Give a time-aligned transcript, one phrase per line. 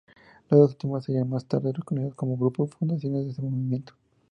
[0.49, 3.93] Las dos últimas serían más tarde reconocidas como grupos fundacionales de ese movimiento.